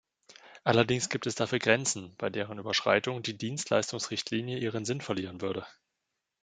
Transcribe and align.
Allerdings 0.63 1.09
gibt 1.09 1.27
es 1.27 1.35
dafür 1.35 1.59
Grenzen, 1.59 2.15
bei 2.17 2.31
deren 2.31 2.57
Überschreitung 2.57 3.21
die 3.21 3.37
Dienstleistungsrichtlinie 3.37 4.57
ihren 4.57 4.83
Sinn 4.83 4.99
verlieren 4.99 5.41
würde. 5.41 5.63